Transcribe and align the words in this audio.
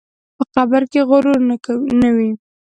په 0.37 0.43
قبر 0.55 0.81
کې 0.91 1.01
غرور 1.09 1.39
نه 2.01 2.09
وي. 2.15 2.31